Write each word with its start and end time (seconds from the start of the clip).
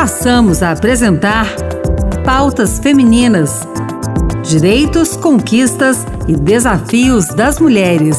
passamos 0.00 0.62
a 0.62 0.70
apresentar 0.70 1.46
Pautas 2.24 2.78
Femininas: 2.78 3.68
Direitos, 4.42 5.14
Conquistas 5.14 6.06
e 6.26 6.34
Desafios 6.36 7.26
das 7.26 7.60
Mulheres. 7.60 8.16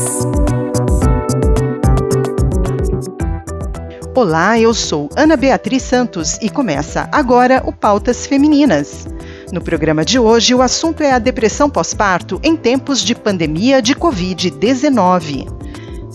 Olá, 4.15 4.59
eu 4.59 4.75
sou 4.75 5.09
Ana 5.15 5.35
Beatriz 5.35 5.81
Santos 5.81 6.37
e 6.39 6.51
começa 6.51 7.09
agora 7.11 7.63
o 7.65 7.73
Pautas 7.73 8.27
Femininas. 8.27 9.07
No 9.51 9.59
programa 9.59 10.05
de 10.05 10.19
hoje, 10.19 10.53
o 10.53 10.61
assunto 10.61 11.01
é 11.01 11.11
a 11.11 11.17
depressão 11.17 11.67
pós-parto 11.67 12.39
em 12.43 12.55
tempos 12.55 13.01
de 13.01 13.15
pandemia 13.15 13.81
de 13.81 13.95
Covid-19. 13.95 15.60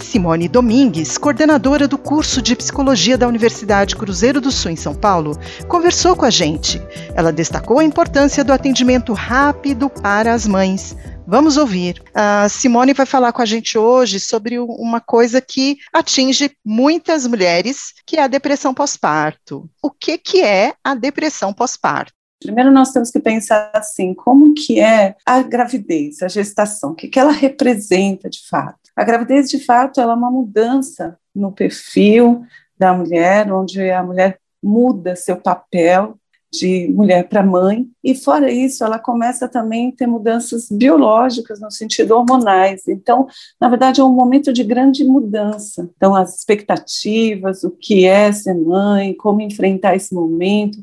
Simone 0.03 0.49
Domingues, 0.49 1.19
coordenadora 1.19 1.89
do 1.89 1.97
curso 1.97 2.43
de 2.43 2.55
psicologia 2.55 3.17
da 3.17 3.27
Universidade 3.27 3.97
Cruzeiro 3.97 4.41
do 4.41 4.51
Sul 4.51 4.71
em 4.71 4.77
São 4.77 4.95
Paulo, 4.95 5.39
conversou 5.69 6.15
com 6.15 6.25
a 6.25 6.31
gente. 6.31 6.81
Ela 7.15 7.33
destacou 7.33 7.79
a 7.79 7.85
importância 7.85 8.45
do 8.45 8.53
atendimento 8.53 9.13
rápido 9.13 9.89
para 9.89 10.33
as 10.33 10.47
mães. 10.47 10.97
Vamos 11.27 11.57
ouvir. 11.57 12.03
A 12.15 12.49
Simone 12.49 12.93
vai 12.93 13.05
falar 13.05 13.33
com 13.33 13.43
a 13.43 13.47
gente 13.47 13.77
hoje 13.77 14.21
sobre 14.21 14.59
uma 14.59 15.01
coisa 15.01 15.41
que 15.41 15.77
atinge 15.93 16.53
muitas 16.65 17.27
mulheres, 17.27 17.93
que 18.07 18.17
é 18.17 18.23
a 18.23 18.29
depressão 18.29 18.73
pós-parto. 18.73 19.69
O 19.83 19.91
que, 19.91 20.19
que 20.19 20.43
é 20.43 20.75
a 20.85 20.95
depressão 20.95 21.53
pós-parto? 21.53 22.13
Primeiro 22.41 22.71
nós 22.71 22.93
temos 22.93 23.11
que 23.11 23.19
pensar 23.19 23.71
assim, 23.75 24.15
como 24.15 24.55
que 24.55 24.79
é 24.79 25.17
a 25.25 25.43
gravidez, 25.43 26.23
a 26.23 26.29
gestação, 26.29 26.91
o 26.91 26.95
que, 26.95 27.09
que 27.09 27.19
ela 27.19 27.33
representa 27.33 28.29
de 28.29 28.47
fato. 28.49 28.86
A 28.97 29.05
gravidez, 29.05 29.51
de 29.51 29.63
fato, 29.63 30.01
ela 30.01 30.15
é 30.15 30.17
uma 30.17 30.31
mudança 30.31 31.19
no 31.35 31.53
perfil 31.53 32.45
da 32.79 32.95
mulher, 32.95 33.53
onde 33.53 33.91
a 33.91 34.03
mulher 34.03 34.39
muda 34.63 35.15
seu 35.15 35.37
papel 35.37 36.19
de 36.51 36.89
mulher 36.89 37.29
para 37.29 37.43
mãe, 37.43 37.87
e 38.03 38.15
fora 38.15 38.51
isso, 38.51 38.83
ela 38.85 38.99
começa 38.99 39.49
também 39.49 39.89
a 39.89 39.93
ter 39.93 40.07
mudanças 40.07 40.69
biológicas 40.71 41.61
no 41.61 41.71
sentido 41.71 42.13
hormonais. 42.13 42.87
Então, 42.89 43.27
na 43.61 43.69
verdade, 43.69 44.01
é 44.01 44.05
um 44.05 44.15
momento 44.15 44.53
de 44.53 44.65
grande 44.65 45.05
mudança. 45.05 45.91
Então, 45.97 46.15
as 46.15 46.39
expectativas, 46.39 47.63
o 47.65 47.71
que 47.71 48.07
é 48.07 48.33
ser 48.33 48.55
mãe, 48.55 49.15
como 49.15 49.41
enfrentar 49.41 49.97
esse 49.97 50.15
momento, 50.15 50.79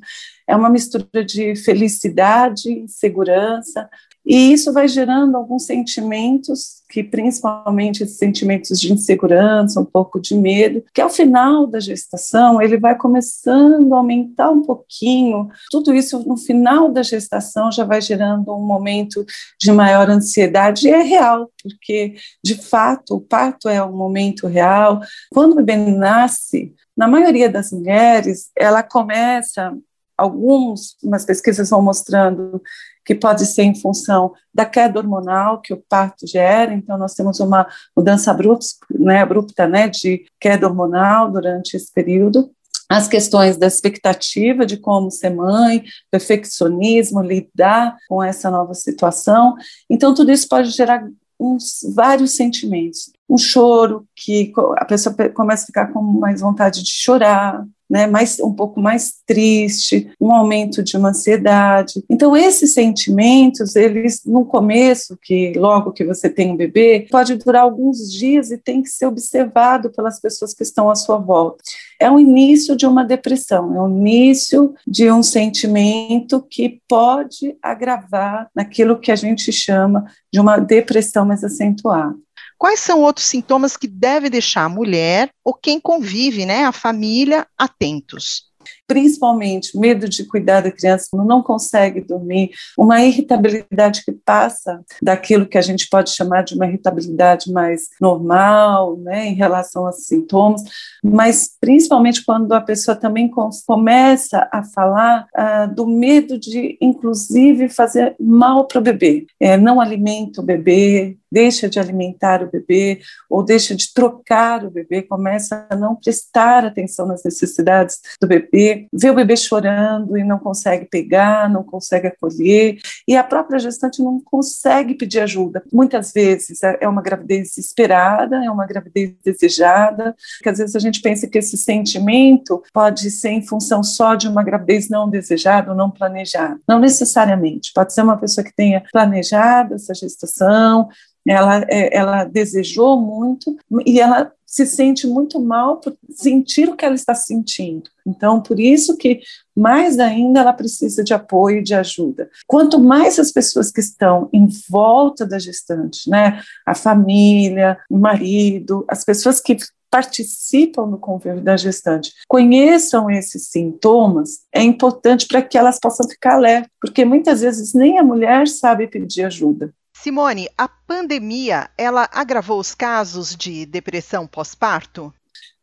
é 0.47 0.55
uma 0.55 0.69
mistura 0.69 1.25
de 1.25 1.55
felicidade, 1.55 2.69
insegurança, 2.69 3.89
e 4.25 4.53
isso 4.53 4.71
vai 4.71 4.87
gerando 4.87 5.35
alguns 5.35 5.65
sentimentos, 5.65 6.81
que 6.89 7.03
principalmente 7.03 8.03
esses 8.03 8.17
sentimentos 8.17 8.79
de 8.79 8.93
insegurança, 8.93 9.81
um 9.81 9.85
pouco 9.85 10.19
de 10.19 10.35
medo, 10.35 10.83
que 10.93 11.01
ao 11.01 11.09
final 11.09 11.67
da 11.67 11.79
gestação 11.79 12.61
ele 12.61 12.77
vai 12.77 12.97
começando 12.97 13.93
a 13.93 13.97
aumentar 13.97 14.49
um 14.49 14.61
pouquinho. 14.61 15.49
Tudo 15.69 15.93
isso 15.93 16.19
no 16.27 16.37
final 16.37 16.89
da 16.89 17.03
gestação 17.03 17.71
já 17.71 17.83
vai 17.83 17.99
gerando 17.99 18.53
um 18.53 18.65
momento 18.65 19.25
de 19.59 19.71
maior 19.71 20.09
ansiedade, 20.09 20.87
e 20.87 20.91
é 20.91 21.01
real, 21.01 21.51
porque 21.61 22.15
de 22.43 22.55
fato 22.55 23.15
o 23.15 23.21
parto 23.21 23.67
é 23.67 23.83
um 23.83 23.95
momento 23.95 24.47
real. 24.47 25.01
Quando 25.33 25.53
o 25.53 25.55
bebê 25.55 25.75
nasce, 25.75 26.73
na 26.95 27.07
maioria 27.07 27.49
das 27.49 27.71
mulheres, 27.71 28.51
ela 28.55 28.83
começa 28.83 29.75
algumas 30.17 31.25
pesquisas 31.25 31.69
vão 31.69 31.81
mostrando 31.81 32.61
que 33.05 33.15
pode 33.15 33.45
ser 33.45 33.63
em 33.63 33.75
função 33.75 34.33
da 34.53 34.65
queda 34.65 34.99
hormonal 34.99 35.61
que 35.61 35.73
o 35.73 35.83
parto 35.89 36.25
gera, 36.27 36.73
então 36.73 36.97
nós 36.97 37.13
temos 37.13 37.39
uma 37.39 37.67
mudança 37.95 38.31
abrupta, 38.31 38.65
né, 38.91 39.21
abrupta 39.21 39.67
né, 39.67 39.87
de 39.87 40.25
queda 40.39 40.67
hormonal 40.67 41.31
durante 41.31 41.75
esse 41.75 41.91
período, 41.91 42.49
as 42.89 43.07
questões 43.07 43.57
da 43.57 43.65
expectativa 43.65 44.65
de 44.65 44.77
como 44.77 45.09
ser 45.09 45.31
mãe, 45.31 45.83
perfeccionismo, 46.11 47.21
lidar 47.21 47.97
com 48.07 48.21
essa 48.21 48.51
nova 48.51 48.73
situação. 48.75 49.55
Então, 49.89 50.13
tudo 50.13 50.31
isso 50.31 50.47
pode 50.47 50.69
gerar 50.69 51.03
uns 51.39 51.79
vários 51.95 52.35
sentimentos. 52.35 53.11
Um 53.27 53.37
choro, 53.37 54.05
que 54.15 54.53
a 54.77 54.85
pessoa 54.85 55.15
começa 55.33 55.63
a 55.63 55.67
ficar 55.67 55.87
com 55.87 56.01
mais 56.01 56.41
vontade 56.41 56.83
de 56.83 56.91
chorar, 56.91 57.65
né, 57.93 58.07
mais, 58.07 58.39
um 58.39 58.51
pouco 58.51 58.81
mais 58.81 59.21
triste, 59.23 60.11
um 60.19 60.33
aumento 60.33 60.81
de 60.81 60.97
uma 60.97 61.09
ansiedade. 61.09 62.03
Então, 62.09 62.35
esses 62.35 62.73
sentimentos, 62.73 63.75
eles, 63.75 64.21
no 64.25 64.43
começo, 64.45 65.15
que 65.21 65.53
logo 65.55 65.91
que 65.91 66.03
você 66.03 66.27
tem 66.27 66.51
um 66.51 66.55
bebê, 66.57 67.05
pode 67.11 67.35
durar 67.35 67.61
alguns 67.61 68.11
dias 68.11 68.49
e 68.49 68.57
tem 68.57 68.81
que 68.81 68.89
ser 68.89 69.05
observado 69.05 69.91
pelas 69.91 70.19
pessoas 70.19 70.55
que 70.55 70.63
estão 70.63 70.89
à 70.89 70.95
sua 70.95 71.19
volta. 71.19 71.63
É 72.01 72.09
o 72.09 72.19
início 72.19 72.75
de 72.75 72.87
uma 72.87 73.05
depressão, 73.05 73.75
é 73.75 73.81
o 73.83 73.87
início 73.87 74.73
de 74.87 75.11
um 75.11 75.21
sentimento 75.21 76.43
que 76.49 76.81
pode 76.89 77.55
agravar 77.61 78.49
naquilo 78.55 78.99
que 78.99 79.11
a 79.11 79.15
gente 79.15 79.51
chama 79.51 80.05
de 80.33 80.39
uma 80.39 80.57
depressão 80.57 81.27
mais 81.27 81.43
acentuada. 81.43 82.15
Quais 82.63 82.79
são 82.79 83.01
outros 83.01 83.25
sintomas 83.25 83.75
que 83.75 83.87
deve 83.87 84.29
deixar 84.29 84.63
a 84.63 84.69
mulher 84.69 85.29
ou 85.43 85.53
quem 85.53 85.81
convive, 85.81 86.45
né, 86.45 86.63
a 86.63 86.71
família, 86.71 87.45
atentos? 87.57 88.45
Principalmente 88.87 89.77
medo 89.77 90.07
de 90.07 90.25
cuidar 90.25 90.61
da 90.61 90.71
criança, 90.71 91.07
não 91.13 91.41
consegue 91.41 92.01
dormir, 92.01 92.51
uma 92.77 93.01
irritabilidade 93.01 94.03
que 94.03 94.11
passa 94.11 94.83
daquilo 95.01 95.45
que 95.45 95.57
a 95.57 95.61
gente 95.61 95.87
pode 95.89 96.11
chamar 96.11 96.43
de 96.43 96.55
uma 96.55 96.67
irritabilidade 96.67 97.51
mais 97.51 97.89
normal, 97.99 98.97
né, 98.97 99.27
em 99.27 99.33
relação 99.33 99.85
aos 99.85 100.05
sintomas, 100.05 100.61
mas 101.03 101.49
principalmente 101.59 102.23
quando 102.23 102.51
a 102.53 102.61
pessoa 102.61 102.95
também 102.95 103.29
começa 103.65 104.47
a 104.51 104.63
falar 104.63 105.27
ah, 105.33 105.65
do 105.65 105.87
medo 105.87 106.37
de, 106.37 106.77
inclusive, 106.81 107.69
fazer 107.69 108.15
mal 108.19 108.67
para 108.67 108.79
o 108.79 108.83
bebê, 108.83 109.25
é, 109.39 109.57
não 109.57 109.79
alimenta 109.79 110.41
o 110.41 110.43
bebê, 110.43 111.17
deixa 111.33 111.67
de 111.67 111.79
alimentar 111.79 112.43
o 112.43 112.51
bebê 112.51 112.99
ou 113.27 113.43
deixa 113.43 113.75
de 113.75 113.91
trocar 113.91 114.63
o 114.63 114.69
bebê, 114.69 115.01
começa 115.01 115.65
a 115.67 115.75
não 115.75 115.95
prestar 115.95 116.63
atenção 116.63 117.07
nas 117.07 117.23
necessidades 117.23 117.99
do 118.21 118.27
bebê, 118.27 118.72
vê 118.91 119.09
o 119.09 119.15
bebê 119.15 119.35
chorando 119.35 120.17
e 120.17 120.23
não 120.23 120.39
consegue 120.39 120.85
pegar, 120.85 121.49
não 121.49 121.63
consegue 121.63 122.07
acolher, 122.07 122.77
e 123.07 123.15
a 123.15 123.23
própria 123.23 123.59
gestante 123.59 124.01
não 124.01 124.19
consegue 124.19 124.95
pedir 124.95 125.19
ajuda. 125.19 125.63
Muitas 125.71 126.11
vezes 126.11 126.61
é, 126.63 126.77
é 126.81 126.87
uma 126.87 127.01
gravidez 127.01 127.57
esperada, 127.57 128.43
é 128.43 128.49
uma 128.49 128.65
gravidez 128.65 129.13
desejada, 129.23 130.15
que 130.41 130.49
às 130.49 130.57
vezes 130.57 130.75
a 130.75 130.79
gente 130.79 131.01
pensa 131.01 131.27
que 131.27 131.37
esse 131.37 131.57
sentimento 131.57 132.61
pode 132.73 133.09
ser 133.11 133.29
em 133.29 133.45
função 133.45 133.83
só 133.83 134.15
de 134.15 134.27
uma 134.27 134.43
gravidez 134.43 134.89
não 134.89 135.09
desejada 135.09 135.71
ou 135.71 135.77
não 135.77 135.89
planejada. 135.89 136.59
Não 136.67 136.79
necessariamente, 136.79 137.71
pode 137.73 137.93
ser 137.93 138.01
uma 138.01 138.17
pessoa 138.17 138.43
que 138.43 138.55
tenha 138.55 138.83
planejado 138.91 139.75
essa 139.75 139.93
gestação, 139.93 140.89
ela, 141.25 141.63
é, 141.69 141.95
ela 141.95 142.25
desejou 142.25 142.99
muito 142.99 143.55
e 143.85 143.99
ela 143.99 144.31
se 144.53 144.67
sente 144.67 145.07
muito 145.07 145.39
mal 145.39 145.77
por 145.77 145.97
sentir 146.11 146.69
o 146.69 146.75
que 146.75 146.85
ela 146.85 146.93
está 146.93 147.15
sentindo. 147.15 147.89
Então, 148.05 148.39
por 148.39 148.59
isso 148.59 148.95
que 148.97 149.19
mais 149.55 149.97
ainda 149.97 150.41
ela 150.41 150.53
precisa 150.53 151.03
de 151.03 151.11
apoio 151.11 151.57
e 151.57 151.63
de 151.63 151.73
ajuda. 151.73 152.29
Quanto 152.45 152.79
mais 152.79 153.17
as 153.17 153.31
pessoas 153.31 153.71
que 153.71 153.79
estão 153.79 154.29
em 154.31 154.47
volta 154.69 155.25
da 155.25 155.39
gestante, 155.39 156.07
né, 156.07 156.39
a 156.67 156.75
família, 156.75 157.79
o 157.89 157.97
marido, 157.97 158.85
as 158.87 159.03
pessoas 159.03 159.39
que 159.39 159.57
participam 159.89 160.87
do 160.87 160.99
convívio 160.99 161.41
da 161.41 161.57
gestante 161.57 162.13
conheçam 162.27 163.09
esses 163.09 163.47
sintomas, 163.49 164.41
é 164.53 164.61
importante 164.61 165.27
para 165.27 165.41
que 165.41 165.57
elas 165.57 165.79
possam 165.79 166.07
ficar 166.07 166.35
alerta, 166.35 166.69
porque 166.79 167.03
muitas 167.03 167.41
vezes 167.41 167.73
nem 167.73 167.97
a 167.97 168.03
mulher 168.03 168.47
sabe 168.47 168.85
pedir 168.85 169.23
ajuda. 169.23 169.73
Simone, 170.03 170.49
a 170.57 170.67
pandemia, 170.67 171.69
ela 171.77 172.09
agravou 172.11 172.59
os 172.59 172.75
casos 172.75 173.33
de 173.37 173.65
depressão 173.65 174.27
pós-parto? 174.27 175.13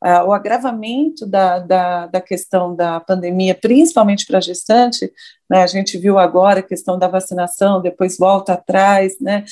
Uh, 0.03 0.29
o 0.29 0.33
agravamento 0.33 1.27
da, 1.27 1.59
da, 1.59 2.07
da, 2.07 2.21
questão 2.23 2.75
da 2.75 2.99
pandemia, 3.01 3.55
principalmente 3.55 4.25
para 4.25 4.41
gestante, 4.41 5.13
né, 5.49 5.63
a 5.63 5.67
gente 5.67 5.99
viu 5.99 6.19
agora 6.19 6.61
a 6.61 6.63
questão 6.63 6.99
da 6.99 7.07
vacinação, 7.07 7.83
depois 7.83 8.17
volta 8.17 8.55
atrás, 8.55 9.21
né, 9.21 9.45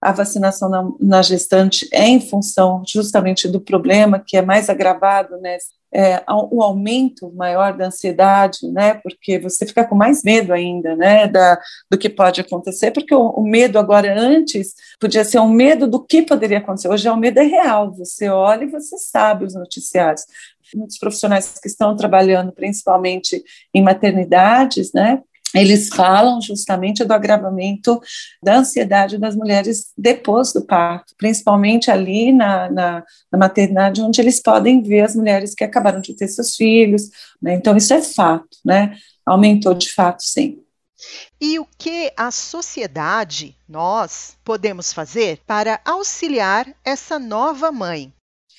a 0.00 0.12
vacinação 0.12 0.68
na, 0.68 0.88
na, 1.00 1.22
gestante 1.22 1.88
é 1.92 2.06
em 2.06 2.20
função 2.20 2.82
justamente 2.86 3.48
do 3.48 3.60
problema 3.60 4.22
que 4.24 4.36
é 4.36 4.42
mais 4.42 4.68
agravado, 4.68 5.36
né, 5.38 5.56
é, 5.92 6.22
o 6.28 6.62
aumento 6.62 7.32
maior 7.34 7.74
da 7.74 7.86
ansiedade, 7.86 8.58
né, 8.70 8.94
porque 9.02 9.38
você 9.38 9.64
fica 9.64 9.84
com 9.84 9.94
mais 9.94 10.22
medo 10.22 10.52
ainda, 10.52 10.94
né, 10.94 11.26
da, 11.26 11.58
do 11.90 11.96
que 11.96 12.10
pode 12.10 12.40
acontecer, 12.40 12.90
porque 12.90 13.14
o, 13.14 13.30
o, 13.30 13.42
medo 13.42 13.78
agora 13.78 14.14
antes 14.18 14.74
podia 15.00 15.24
ser 15.24 15.38
um 15.38 15.48
medo 15.48 15.86
do 15.86 16.04
que 16.04 16.22
poderia 16.22 16.58
acontecer, 16.58 16.88
hoje 16.88 17.08
é 17.08 17.12
o 17.12 17.16
medo 17.16 17.38
é 17.38 17.44
real, 17.44 17.94
você 17.94 18.28
olha 18.28 18.64
e 18.64 18.70
você 18.70 18.98
sabe 18.98 19.44
os 19.44 19.54
noticiários. 19.54 20.24
Muitos 20.74 20.98
profissionais 20.98 21.58
que 21.60 21.68
estão 21.68 21.96
trabalhando 21.96 22.52
principalmente 22.52 23.42
em 23.72 23.82
maternidades, 23.82 24.92
né, 24.92 25.22
eles 25.54 25.88
falam 25.88 26.40
justamente 26.40 27.04
do 27.04 27.12
agravamento 27.12 28.00
da 28.42 28.58
ansiedade 28.58 29.18
das 29.18 29.34
mulheres 29.34 29.92
depois 29.96 30.52
do 30.52 30.64
parto, 30.64 31.14
principalmente 31.16 31.90
ali 31.90 32.32
na, 32.32 32.70
na, 32.70 33.04
na 33.30 33.38
maternidade, 33.38 34.02
onde 34.02 34.20
eles 34.20 34.40
podem 34.40 34.82
ver 34.82 35.02
as 35.02 35.14
mulheres 35.14 35.54
que 35.54 35.64
acabaram 35.64 36.00
de 36.00 36.14
ter 36.14 36.28
seus 36.28 36.56
filhos, 36.56 37.10
né? 37.40 37.54
então 37.54 37.76
isso 37.76 37.94
é 37.94 38.02
fato, 38.02 38.56
né? 38.64 38.96
aumentou 39.24 39.74
de 39.74 39.92
fato, 39.92 40.22
sim. 40.22 40.58
E 41.40 41.58
o 41.58 41.66
que 41.78 42.10
a 42.16 42.30
sociedade, 42.30 43.54
nós, 43.68 44.36
podemos 44.42 44.92
fazer 44.92 45.40
para 45.46 45.80
auxiliar 45.84 46.66
essa 46.82 47.18
nova 47.18 47.70
mãe? 47.70 48.12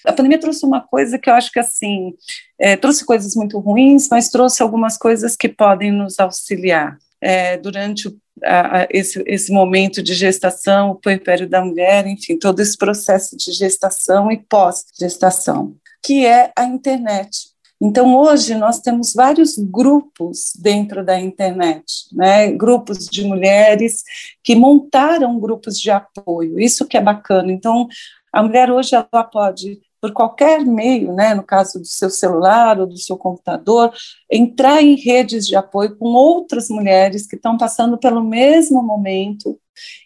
A 0.05 0.13
pandemia 0.13 0.39
trouxe 0.39 0.65
uma 0.65 0.81
coisa 0.81 1.17
que 1.17 1.29
eu 1.29 1.33
acho 1.33 1.51
que 1.51 1.59
assim 1.59 2.13
é, 2.59 2.75
trouxe 2.75 3.05
coisas 3.05 3.35
muito 3.35 3.59
ruins, 3.59 4.07
mas 4.09 4.29
trouxe 4.29 4.61
algumas 4.61 4.97
coisas 4.97 5.35
que 5.35 5.49
podem 5.49 5.91
nos 5.91 6.19
auxiliar. 6.19 6.97
É, 7.19 7.57
durante 7.57 8.07
o, 8.07 8.17
a, 8.43 8.81
a, 8.81 8.87
esse, 8.91 9.23
esse 9.25 9.51
momento 9.51 10.03
de 10.03 10.13
gestação, 10.13 10.91
o 10.91 10.95
puerpério 10.95 11.49
da 11.49 11.63
mulher, 11.63 12.05
enfim, 12.05 12.37
todo 12.37 12.59
esse 12.59 12.77
processo 12.77 13.35
de 13.35 13.51
gestação 13.51 14.31
e 14.31 14.37
pós-gestação, 14.37 15.75
que 16.03 16.25
é 16.25 16.51
a 16.55 16.63
internet. 16.65 17.57
Então, 17.79 18.15
hoje, 18.15 18.55
nós 18.55 18.79
temos 18.79 19.13
vários 19.13 19.55
grupos 19.57 20.51
dentro 20.59 21.05
da 21.05 21.19
internet, 21.19 22.07
né? 22.11 22.51
grupos 22.51 23.07
de 23.07 23.23
mulheres 23.23 24.03
que 24.43 24.55
montaram 24.55 25.39
grupos 25.39 25.79
de 25.79 25.91
apoio, 25.91 26.59
isso 26.59 26.87
que 26.87 26.97
é 26.97 27.01
bacana. 27.01 27.51
Então, 27.51 27.87
a 28.33 28.41
mulher 28.41 28.71
hoje 28.71 28.95
ela 28.95 29.23
pode 29.23 29.79
por 30.01 30.11
qualquer 30.13 30.65
meio, 30.65 31.13
né, 31.13 31.33
no 31.33 31.43
caso 31.43 31.79
do 31.79 31.85
seu 31.87 32.09
celular 32.09 32.79
ou 32.79 32.87
do 32.87 32.97
seu 32.97 33.17
computador, 33.17 33.91
entrar 34.31 34.81
em 34.81 34.95
redes 34.95 35.47
de 35.47 35.55
apoio 35.55 35.95
com 35.97 36.07
outras 36.09 36.69
mulheres 36.69 37.27
que 37.27 37.35
estão 37.35 37.57
passando 37.57 37.97
pelo 37.97 38.23
mesmo 38.23 38.81
momento 38.81 39.59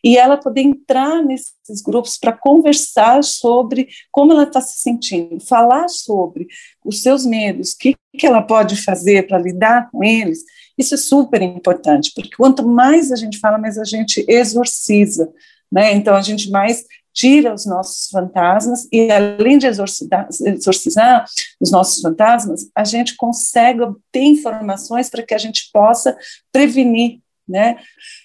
e 0.03 0.17
ela 0.17 0.37
poder 0.37 0.61
entrar 0.61 1.23
nesses 1.23 1.81
grupos 1.83 2.17
para 2.17 2.33
conversar 2.33 3.23
sobre 3.23 3.87
como 4.11 4.33
ela 4.33 4.43
está 4.43 4.61
se 4.61 4.79
sentindo, 4.79 5.39
falar 5.39 5.87
sobre 5.87 6.47
os 6.85 7.01
seus 7.01 7.25
medos, 7.25 7.73
o 7.73 7.77
que, 7.77 7.95
que 8.17 8.27
ela 8.27 8.41
pode 8.41 8.75
fazer 8.83 9.27
para 9.27 9.39
lidar 9.39 9.89
com 9.91 10.03
eles. 10.03 10.39
Isso 10.77 10.95
é 10.95 10.97
super 10.97 11.41
importante, 11.41 12.11
porque 12.15 12.35
quanto 12.35 12.67
mais 12.67 13.11
a 13.11 13.15
gente 13.15 13.39
fala, 13.39 13.57
mais 13.57 13.77
a 13.77 13.83
gente 13.83 14.25
exorciza. 14.27 15.31
Né? 15.71 15.93
Então, 15.93 16.15
a 16.15 16.21
gente 16.21 16.49
mais 16.49 16.83
tira 17.13 17.53
os 17.53 17.65
nossos 17.65 18.09
fantasmas 18.09 18.87
e 18.91 19.11
além 19.11 19.57
de 19.57 19.67
exorcizar, 19.67 20.27
exorcizar, 20.45 21.25
os 21.59 21.71
nossos 21.71 22.01
fantasmas, 22.01 22.69
a 22.75 22.83
gente 22.83 23.15
consegue 23.15 23.81
obter 23.81 24.23
informações 24.23 25.09
para 25.09 25.23
que 25.23 25.33
a 25.33 25.37
gente 25.37 25.69
possa 25.73 26.17
prevenir, 26.51 27.19
né? 27.47 27.77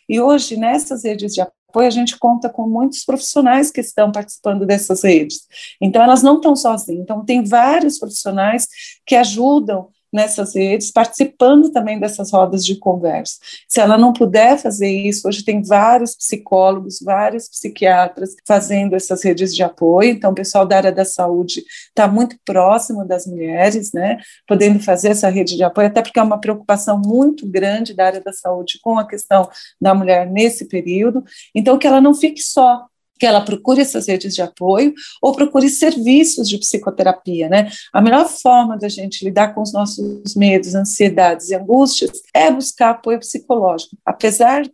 E 0.08 0.20
hoje 0.20 0.56
nessas 0.56 1.04
redes 1.04 1.34
de 1.34 1.40
apoio 1.40 1.86
a 1.86 1.90
gente 1.90 2.18
conta 2.18 2.48
com 2.48 2.68
muitos 2.68 3.04
profissionais 3.04 3.70
que 3.70 3.80
estão 3.80 4.10
participando 4.10 4.64
dessas 4.64 5.02
redes. 5.02 5.46
Então 5.80 6.02
elas 6.02 6.22
não 6.22 6.36
estão 6.36 6.54
sozinhas. 6.56 7.02
Então 7.02 7.24
tem 7.24 7.44
vários 7.44 7.98
profissionais 7.98 8.66
que 9.04 9.14
ajudam 9.14 9.88
nessas 10.12 10.54
redes, 10.54 10.90
participando 10.90 11.70
também 11.70 11.98
dessas 11.98 12.30
rodas 12.32 12.64
de 12.64 12.76
conversa. 12.76 13.36
Se 13.68 13.80
ela 13.80 13.98
não 13.98 14.12
puder 14.12 14.58
fazer 14.58 14.88
isso, 14.88 15.28
hoje 15.28 15.44
tem 15.44 15.62
vários 15.62 16.14
psicólogos, 16.14 17.00
vários 17.02 17.48
psiquiatras 17.48 18.34
fazendo 18.46 18.94
essas 18.94 19.22
redes 19.22 19.54
de 19.54 19.62
apoio, 19.62 20.10
então 20.10 20.30
o 20.30 20.34
pessoal 20.34 20.66
da 20.66 20.76
área 20.76 20.92
da 20.92 21.04
saúde 21.04 21.64
está 21.88 22.08
muito 22.08 22.36
próximo 22.44 23.04
das 23.04 23.26
mulheres, 23.26 23.92
né, 23.92 24.18
podendo 24.46 24.80
fazer 24.80 25.08
essa 25.08 25.28
rede 25.28 25.56
de 25.56 25.64
apoio, 25.64 25.88
até 25.88 26.02
porque 26.02 26.18
é 26.18 26.22
uma 26.22 26.40
preocupação 26.40 27.00
muito 27.04 27.46
grande 27.46 27.94
da 27.94 28.06
área 28.06 28.20
da 28.20 28.32
saúde 28.32 28.78
com 28.82 28.98
a 28.98 29.06
questão 29.06 29.48
da 29.80 29.94
mulher 29.94 30.30
nesse 30.30 30.66
período, 30.66 31.24
então 31.54 31.78
que 31.78 31.86
ela 31.86 32.00
não 32.00 32.14
fique 32.14 32.42
só, 32.42 32.86
que 33.18 33.26
ela 33.26 33.40
procure 33.40 33.80
essas 33.80 34.06
redes 34.06 34.34
de 34.34 34.42
apoio 34.42 34.92
ou 35.22 35.32
procure 35.32 35.68
serviços 35.68 36.48
de 36.48 36.58
psicoterapia, 36.58 37.48
né? 37.48 37.70
A 37.92 38.00
melhor 38.00 38.28
forma 38.28 38.76
da 38.76 38.88
gente 38.88 39.24
lidar 39.24 39.54
com 39.54 39.62
os 39.62 39.72
nossos 39.72 40.34
medos, 40.34 40.74
ansiedades 40.74 41.48
e 41.48 41.54
angústias 41.54 42.10
é 42.34 42.50
buscar 42.50 42.90
apoio 42.90 43.18
psicológico. 43.18 43.96
Apesar 44.04 44.64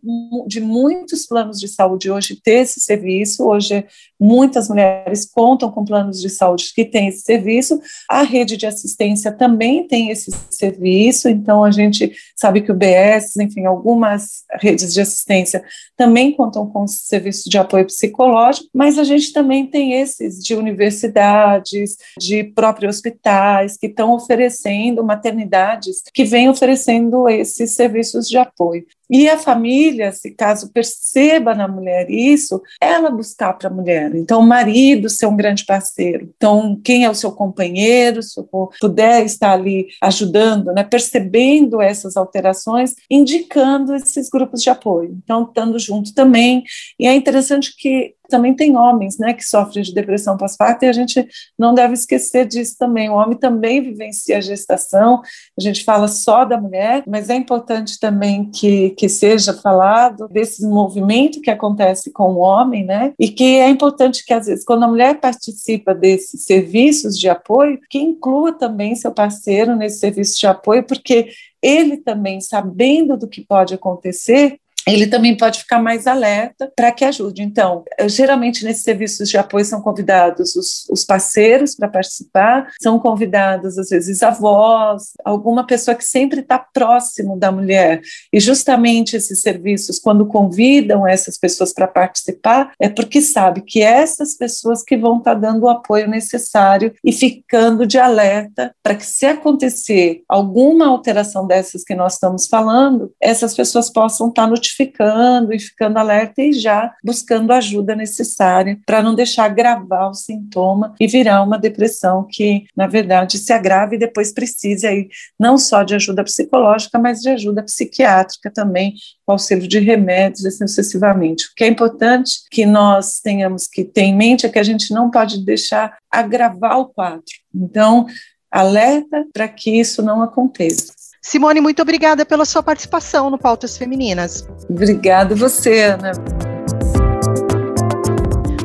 de 0.47 0.61
muitos 0.61 1.25
planos 1.25 1.59
de 1.59 1.67
saúde 1.67 2.11
hoje 2.11 2.39
ter 2.41 2.61
esse 2.61 2.79
serviço, 2.79 3.45
hoje 3.45 3.85
muitas 4.19 4.67
mulheres 4.69 5.25
contam 5.25 5.71
com 5.71 5.85
planos 5.85 6.21
de 6.21 6.29
saúde 6.29 6.71
que 6.73 6.85
têm 6.85 7.07
esse 7.07 7.21
serviço, 7.21 7.79
a 8.09 8.23
rede 8.23 8.57
de 8.57 8.65
assistência 8.65 9.31
também 9.31 9.87
tem 9.87 10.09
esse 10.09 10.31
serviço, 10.49 11.29
então 11.29 11.63
a 11.63 11.71
gente 11.71 12.13
sabe 12.35 12.61
que 12.61 12.71
o 12.71 12.75
BS, 12.75 13.37
enfim, 13.37 13.65
algumas 13.65 14.43
redes 14.61 14.93
de 14.93 15.01
assistência 15.01 15.63
também 15.97 16.31
contam 16.31 16.67
com 16.67 16.87
serviço 16.87 17.49
de 17.49 17.57
apoio 17.57 17.85
psicológico 17.85 18.32
psicológico, 18.33 18.69
mas 18.73 18.97
a 18.97 19.03
gente 19.03 19.31
também 19.31 19.67
tem 19.67 19.93
esses 19.93 20.43
de 20.43 20.55
universidades, 20.55 21.97
de 22.19 22.43
próprios 22.43 22.95
hospitais, 22.95 23.77
que 23.77 23.87
estão 23.87 24.13
oferecendo, 24.13 25.03
maternidades, 25.03 26.01
que 26.13 26.23
vêm 26.23 26.49
oferecendo 26.49 27.29
esses 27.29 27.71
serviços 27.71 28.27
de 28.27 28.37
apoio. 28.37 28.85
E 29.13 29.29
a 29.29 29.37
família, 29.37 30.11
se 30.11 30.31
caso 30.31 30.73
perceba 30.73 31.53
na 31.53 31.67
mulher 31.67 32.09
isso, 32.09 32.59
ela 32.81 33.11
buscar 33.11 33.53
para 33.53 33.69
a 33.69 33.71
mulher. 33.71 34.15
Então, 34.15 34.39
o 34.39 34.47
marido 34.47 35.07
ser 35.07 35.27
um 35.27 35.37
grande 35.37 35.67
parceiro. 35.67 36.33
Então, 36.35 36.81
quem 36.83 37.05
é 37.05 37.09
o 37.11 37.13
seu 37.13 37.31
companheiro, 37.31 38.23
se 38.23 38.41
puder 38.81 39.23
estar 39.23 39.51
ali 39.51 39.85
ajudando, 40.01 40.73
né, 40.73 40.83
percebendo 40.83 41.79
essas 41.79 42.17
alterações, 42.17 42.95
indicando 43.07 43.93
esses 43.93 44.29
grupos 44.29 44.63
de 44.63 44.71
apoio. 44.71 45.15
Então, 45.23 45.43
estando 45.43 45.77
junto 45.77 46.11
também. 46.15 46.63
E 46.99 47.05
é 47.05 47.13
interessante 47.13 47.75
que 47.77 48.15
também 48.29 48.55
tem 48.55 48.75
homens, 48.75 49.19
né, 49.19 49.33
que 49.33 49.43
sofrem 49.43 49.83
de 49.83 49.93
depressão 49.93 50.35
pós-parto 50.35 50.85
e 50.85 50.87
a 50.87 50.93
gente 50.93 51.27
não 51.57 51.73
deve 51.73 51.93
esquecer 51.93 52.47
disso 52.47 52.75
também. 52.79 53.09
O 53.09 53.13
homem 53.13 53.37
também 53.37 53.79
vivencia 53.79 54.37
a 54.37 54.41
gestação. 54.41 55.21
A 55.57 55.61
gente 55.61 55.83
fala 55.83 56.07
só 56.07 56.43
da 56.43 56.59
mulher, 56.59 57.03
mas 57.07 57.29
é 57.29 57.35
importante 57.35 57.99
também 57.99 58.49
que, 58.49 58.91
que 58.91 59.02
seja 59.09 59.53
falado 59.53 60.27
desse 60.27 60.65
movimento 60.65 61.41
que 61.41 61.51
acontece 61.51 62.11
com 62.11 62.33
o 62.33 62.39
homem, 62.39 62.85
né? 62.85 63.13
E 63.19 63.29
que 63.29 63.57
é 63.57 63.69
importante 63.69 64.25
que 64.25 64.33
às 64.33 64.47
vezes 64.47 64.65
quando 64.65 64.83
a 64.83 64.87
mulher 64.87 65.19
participa 65.19 65.93
desses 65.93 66.45
serviços 66.45 67.17
de 67.17 67.29
apoio, 67.29 67.79
que 67.89 67.99
inclua 67.99 68.51
também 68.53 68.95
seu 68.95 69.11
parceiro 69.11 69.75
nesse 69.75 69.99
serviço 69.99 70.39
de 70.39 70.47
apoio, 70.47 70.83
porque 70.83 71.29
ele 71.61 71.97
também, 71.97 72.41
sabendo 72.41 73.15
do 73.15 73.27
que 73.27 73.41
pode 73.41 73.73
acontecer, 73.73 74.59
ele 74.87 75.07
também 75.07 75.35
pode 75.35 75.59
ficar 75.59 75.79
mais 75.79 76.07
alerta 76.07 76.71
para 76.75 76.91
que 76.91 77.05
ajude. 77.05 77.41
Então, 77.41 77.83
geralmente 78.05 78.63
nesses 78.63 78.83
serviços 78.83 79.29
de 79.29 79.37
apoio 79.37 79.65
são 79.65 79.81
convidados 79.81 80.55
os, 80.55 80.87
os 80.89 81.03
parceiros 81.03 81.75
para 81.75 81.87
participar, 81.87 82.69
são 82.81 82.99
convidados 82.99 83.77
às 83.77 83.89
vezes 83.89 84.21
avós, 84.21 85.13
alguma 85.23 85.65
pessoa 85.65 85.95
que 85.95 86.03
sempre 86.03 86.41
está 86.41 86.59
próximo 86.59 87.37
da 87.37 87.51
mulher. 87.51 88.01
E 88.31 88.39
justamente 88.39 89.15
esses 89.15 89.41
serviços, 89.41 89.99
quando 89.99 90.25
convidam 90.25 91.07
essas 91.07 91.37
pessoas 91.37 91.73
para 91.73 91.87
participar, 91.87 92.71
é 92.79 92.89
porque 92.89 93.21
sabe 93.21 93.61
que 93.61 93.81
essas 93.81 94.35
pessoas 94.35 94.83
que 94.83 94.97
vão 94.97 95.17
estar 95.17 95.35
tá 95.35 95.39
dando 95.39 95.63
o 95.63 95.69
apoio 95.69 96.07
necessário 96.07 96.93
e 97.03 97.11
ficando 97.11 97.85
de 97.87 97.97
alerta 97.97 98.75
para 98.81 98.95
que 98.95 99.05
se 99.05 99.25
acontecer 99.25 100.23
alguma 100.27 100.87
alteração 100.87 101.47
dessas 101.47 101.83
que 101.83 101.95
nós 101.95 102.13
estamos 102.13 102.47
falando, 102.47 103.11
essas 103.21 103.55
pessoas 103.55 103.89
possam 103.91 104.29
estar 104.29 104.43
tá 104.43 104.47
notificadas 104.47 104.72
notificando 104.73 105.53
e 105.53 105.59
ficando 105.59 105.97
alerta 105.97 106.41
e 106.41 106.51
já 106.51 106.93
buscando 107.03 107.51
a 107.51 107.57
ajuda 107.57 107.95
necessária 107.95 108.79
para 108.85 109.01
não 109.01 109.13
deixar 109.13 109.45
agravar 109.45 110.09
o 110.09 110.13
sintoma 110.13 110.95
e 110.99 111.07
virar 111.07 111.43
uma 111.43 111.57
depressão 111.57 112.27
que, 112.29 112.65
na 112.75 112.87
verdade, 112.87 113.37
se 113.37 113.53
agrava 113.53 113.95
e 113.95 113.99
depois 113.99 114.33
precise 114.33 114.87
aí 114.87 115.07
não 115.39 115.57
só 115.57 115.83
de 115.83 115.95
ajuda 115.95 116.23
psicológica, 116.23 116.97
mas 116.97 117.21
de 117.21 117.29
ajuda 117.29 117.63
psiquiátrica 117.63 118.51
também, 118.51 118.93
com 119.25 119.33
auxílio 119.33 119.67
de 119.67 119.79
remédios, 119.79 120.45
assim 120.45 120.67
sucessivamente. 120.67 121.45
O 121.45 121.55
que 121.55 121.63
é 121.63 121.67
importante 121.67 122.39
que 122.49 122.65
nós 122.65 123.19
tenhamos 123.19 123.67
que 123.67 123.83
ter 123.83 124.01
em 124.01 124.15
mente 124.15 124.45
é 124.45 124.49
que 124.49 124.59
a 124.59 124.63
gente 124.63 124.93
não 124.93 125.11
pode 125.11 125.43
deixar 125.45 125.97
agravar 126.11 126.79
o 126.79 126.87
quadro. 126.87 127.23
Então, 127.53 128.05
alerta 128.51 129.25
para 129.33 129.47
que 129.47 129.79
isso 129.79 130.01
não 130.01 130.21
aconteça. 130.21 131.02
Simone, 131.25 131.61
muito 131.61 131.81
obrigada 131.81 132.25
pela 132.25 132.43
sua 132.43 132.61
participação 132.61 133.29
no 133.29 133.37
Pautas 133.37 133.77
Femininas. 133.77 134.45
Obrigada 134.69 135.33
você, 135.33 135.83
Ana. 135.83 136.11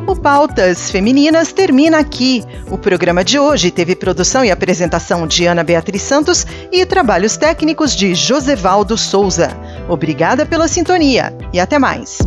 O 0.05 0.13
Pautas 0.13 0.91
Femininas 0.91 1.53
termina 1.53 1.99
aqui. 1.99 2.43
O 2.69 2.77
programa 2.77 3.23
de 3.23 3.39
hoje 3.39 3.71
teve 3.71 3.95
produção 3.95 4.43
e 4.43 4.51
apresentação 4.51 5.25
de 5.25 5.45
Ana 5.45 5.63
Beatriz 5.63 6.01
Santos 6.01 6.45
e 6.69 6.85
trabalhos 6.85 7.37
técnicos 7.37 7.95
de 7.95 8.13
Josevaldo 8.13 8.97
Souza. 8.97 9.51
Obrigada 9.87 10.45
pela 10.45 10.67
sintonia 10.67 11.33
e 11.53 11.61
até 11.61 11.79
mais. 11.79 12.19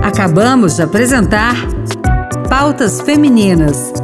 Acabamos 0.00 0.76
de 0.76 0.82
apresentar 0.82 1.56
Pautas 2.48 3.00
Femininas 3.00 4.03